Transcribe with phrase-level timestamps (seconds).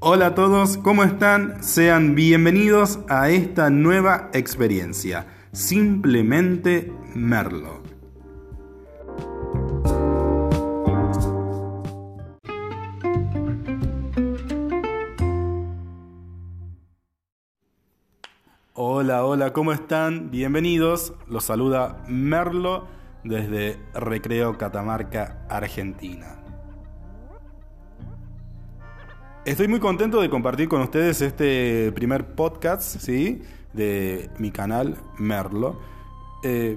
[0.00, 1.60] Hola a todos, ¿cómo están?
[1.60, 7.82] Sean bienvenidos a esta nueva experiencia, simplemente Merlo.
[18.74, 20.30] Hola, hola, ¿cómo están?
[20.30, 21.12] Bienvenidos.
[21.26, 22.86] Los saluda Merlo
[23.24, 26.47] desde Recreo Catamarca, Argentina.
[29.48, 33.40] Estoy muy contento de compartir con ustedes este primer podcast, ¿sí?
[33.72, 35.80] De mi canal Merlo.
[36.44, 36.76] Eh,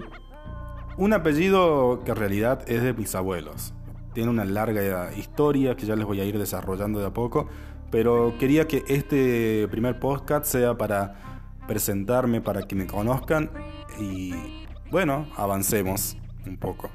[0.95, 3.73] un apellido que en realidad es de mis abuelos.
[4.13, 7.49] Tiene una larga historia que ya les voy a ir desarrollando de a poco.
[7.91, 13.51] Pero quería que este primer podcast sea para presentarme, para que me conozcan
[13.99, 14.33] y
[14.89, 16.15] bueno, avancemos
[16.47, 16.89] un poco.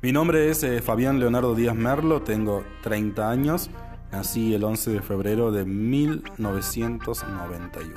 [0.00, 3.68] Mi nombre es eh, Fabián Leonardo Díaz Merlo, tengo 30 años.
[4.10, 7.94] Nací el 11 de febrero de 1991.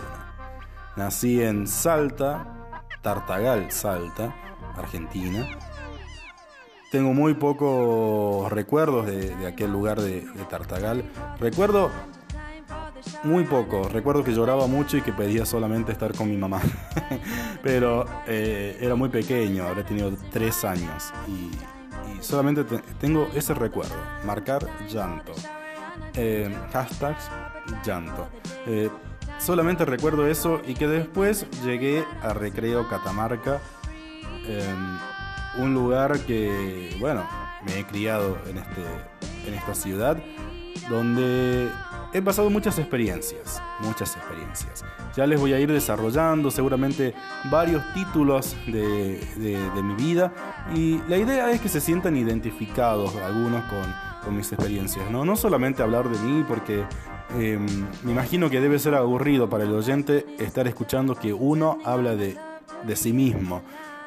[0.95, 4.33] Nací en Salta, Tartagal, Salta,
[4.75, 5.47] Argentina.
[6.91, 11.03] Tengo muy pocos recuerdos de, aquel lugar de, Tartagal.
[11.39, 11.91] Recuerdo
[13.23, 13.87] muy poco.
[13.87, 16.59] Recuerdo que lloraba mucho y que pedía solamente estar con mi mamá.
[17.63, 21.13] Pero eh, era muy pequeño, habría tenido tres años.
[21.27, 21.51] Y,
[22.21, 22.65] solamente
[22.99, 25.31] tengo ese recuerdo, marcar llanto.
[26.21, 27.29] Eh, hashtags
[27.85, 28.27] llanto.
[28.67, 28.89] Eh,
[29.37, 33.61] solamente recuerdo eso y que después llegué a Recreo Catamarca,
[35.59, 37.23] un lugar que, bueno,
[37.65, 38.81] me he criado en, este,
[39.47, 40.17] en esta ciudad,
[40.89, 41.69] donde
[42.13, 44.83] he pasado muchas experiencias, muchas experiencias.
[45.15, 47.13] Ya les voy a ir desarrollando seguramente
[47.49, 50.33] varios títulos de, de mi vida
[50.75, 55.25] y la idea es que se sientan identificados algunos con mis experiencias, ¿no?
[55.25, 56.85] No solamente hablar de mí, porque
[57.37, 57.65] em,
[58.03, 62.37] me imagino que debe ser aburrido para el oyente estar escuchando que uno habla de,
[62.85, 63.61] de sí mismo.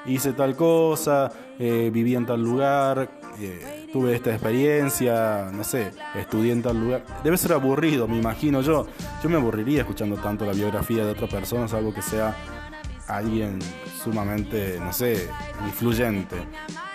[0.04, 6.52] Hice tal cosa, eh, viví en tal lugar, eh, tuve esta experiencia, no sé, estudié
[6.52, 7.04] en tal lugar.
[7.22, 8.86] Debe ser aburrido, me imagino yo.
[9.22, 12.34] Yo me aburriría escuchando tanto la biografía de otra persona, algo que sea
[13.06, 13.58] alguien
[14.02, 15.28] sumamente, no sé,
[15.64, 16.36] influyente.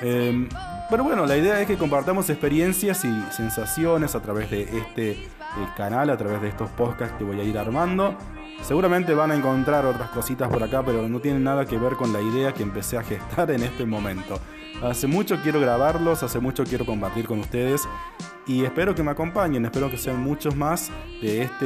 [0.01, 0.49] Em,
[0.89, 5.27] pero bueno, la idea es que compartamos experiencias y sensaciones a través de este eh,
[5.75, 8.15] canal, a través de estos podcasts que voy a ir armando.
[8.61, 12.13] Seguramente van a encontrar otras cositas por acá, pero no tienen nada que ver con
[12.13, 14.39] la idea que empecé a gestar en este momento.
[14.81, 17.87] Hace mucho quiero grabarlos, hace mucho quiero compartir con ustedes
[18.45, 21.65] y espero que me acompañen, espero que sean muchos más de este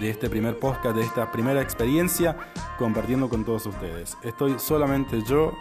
[0.00, 2.36] de este primer podcast, de esta primera experiencia
[2.78, 4.16] compartiendo con todos ustedes.
[4.22, 5.52] Estoy solamente yo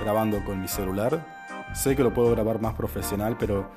[0.00, 1.35] grabando con mi celular
[1.74, 3.70] Sé que lo puedo grabar más profesional, pero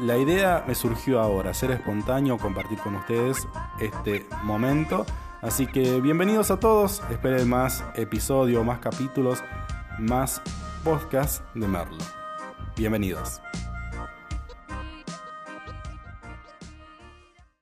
[0.00, 3.46] la idea me surgió ahora, ser espontáneo, compartir con ustedes
[3.80, 5.04] este momento.
[5.42, 9.42] Así que bienvenidos a todos, esperen más episodios, más capítulos,
[9.98, 10.40] más
[10.84, 11.98] podcasts de Merlo.
[12.76, 13.40] Bienvenidos.